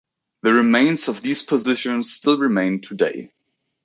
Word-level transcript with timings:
The 0.41 0.51
remains 0.51 1.09
of 1.09 1.21
these 1.21 1.43
positions 1.43 2.11
still 2.11 2.39
remain 2.39 2.81
today. 2.81 3.31